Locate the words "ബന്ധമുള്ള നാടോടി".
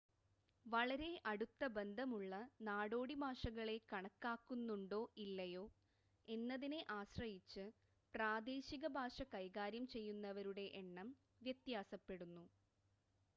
1.75-3.15